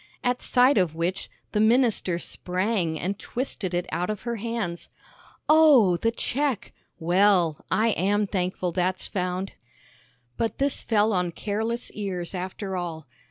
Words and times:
At 0.23 0.41
sight 0.41 0.79
of 0.79 0.95
which, 0.95 1.29
the 1.51 1.59
minister 1.59 2.17
sprang 2.17 2.99
and 2.99 3.19
twisted 3.19 3.75
it 3.75 3.85
out 3.91 4.09
of 4.09 4.23
her 4.23 4.37
hands. 4.37 4.89
"Oh, 5.47 5.95
the 5.95 6.09
check! 6.09 6.73
Well, 6.97 7.63
I 7.69 7.89
am 7.89 8.25
thankful 8.25 8.71
that's 8.71 9.07
found!" 9.07 9.51
But 10.37 10.57
this 10.57 10.81
fell 10.81 11.13
on 11.13 11.31
careless 11.31 11.91
ears 11.91 12.33
after 12.33 12.75
all. 12.75 13.05